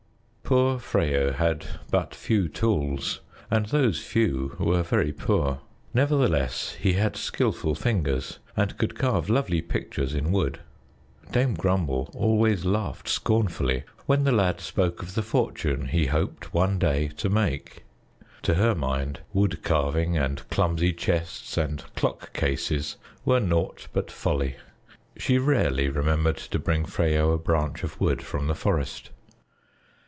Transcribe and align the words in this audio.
Poor 0.43 0.79
Freyo 0.79 1.31
had 1.33 1.65
but 1.89 2.13
few 2.13 2.49
tools, 2.49 3.21
and 3.49 3.67
those 3.67 4.03
few 4.05 4.57
were 4.59 4.83
very 4.83 5.13
poor; 5.13 5.61
nevertheless, 5.93 6.73
he 6.73 6.91
had 6.91 7.15
skillful 7.15 7.73
fingers 7.73 8.39
and 8.57 8.77
could 8.77 8.93
carve 8.99 9.29
lovely 9.29 9.61
pictures 9.61 10.13
in 10.13 10.33
wood. 10.33 10.59
Dame 11.31 11.53
Grumble 11.53 12.11
always 12.13 12.65
laughed 12.65 13.07
scornfully 13.07 13.85
when 14.07 14.25
the 14.25 14.33
lad 14.33 14.59
spoke 14.59 15.01
of 15.01 15.15
the 15.15 15.21
fortune 15.21 15.85
he 15.87 16.07
hoped 16.07 16.53
one 16.53 16.77
day 16.77 17.07
to 17.15 17.29
make. 17.29 17.85
To 18.41 18.55
her 18.55 18.75
mind, 18.75 19.21
wood 19.31 19.63
carving 19.63 20.17
and 20.17 20.45
clumsy 20.49 20.91
chests 20.91 21.55
and 21.57 21.81
clock 21.95 22.33
cases 22.33 22.97
were 23.23 23.39
naught 23.39 23.87
but 23.93 24.11
folly. 24.11 24.57
She 25.15 25.37
rarely 25.37 25.87
remembered 25.87 26.35
to 26.37 26.59
bring 26.59 26.83
Freyo 26.83 27.31
a 27.31 27.37
branch 27.37 27.85
of 27.85 28.01
wood 28.01 28.21
from 28.21 28.47
the 28.47 28.53
forest. 28.55 29.11